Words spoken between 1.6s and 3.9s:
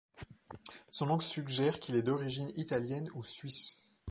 qu’il est d’origine italienne ou suisse.